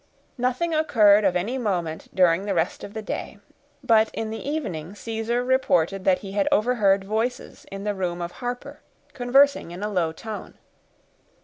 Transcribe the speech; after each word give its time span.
Nothing 0.39 0.73
occurred 0.73 1.23
of 1.23 1.35
any 1.35 1.59
moment 1.59 2.07
during 2.11 2.45
the 2.45 2.55
rest 2.55 2.83
of 2.83 2.95
the 2.95 3.03
day; 3.03 3.37
but 3.83 4.09
in 4.15 4.31
the 4.31 4.49
evening 4.49 4.95
Caesar 4.95 5.43
reported 5.43 6.05
that 6.05 6.17
he 6.25 6.31
had 6.31 6.47
overheard 6.51 7.03
voices 7.05 7.67
in 7.71 7.83
the 7.83 7.93
room 7.93 8.19
of 8.19 8.31
Harper, 8.31 8.81
conversing 9.13 9.69
in 9.69 9.83
a 9.83 9.89
low 9.93 10.11
tone. 10.11 10.55